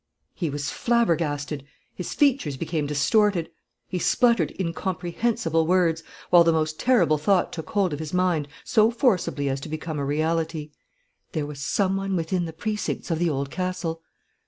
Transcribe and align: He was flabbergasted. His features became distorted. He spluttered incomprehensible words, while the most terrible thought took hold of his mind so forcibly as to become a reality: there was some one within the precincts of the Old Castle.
He 0.33 0.49
was 0.49 0.71
flabbergasted. 0.71 1.63
His 1.93 2.15
features 2.15 2.57
became 2.57 2.87
distorted. 2.87 3.51
He 3.87 3.99
spluttered 3.99 4.51
incomprehensible 4.59 5.67
words, 5.67 6.01
while 6.31 6.43
the 6.43 6.51
most 6.51 6.79
terrible 6.79 7.19
thought 7.19 7.53
took 7.53 7.69
hold 7.69 7.93
of 7.93 7.99
his 7.99 8.11
mind 8.11 8.47
so 8.63 8.89
forcibly 8.89 9.47
as 9.47 9.61
to 9.61 9.69
become 9.69 9.99
a 9.99 10.03
reality: 10.03 10.71
there 11.33 11.45
was 11.45 11.59
some 11.59 11.97
one 11.97 12.15
within 12.15 12.45
the 12.45 12.51
precincts 12.53 13.11
of 13.11 13.19
the 13.19 13.29
Old 13.29 13.51
Castle. 13.51 14.01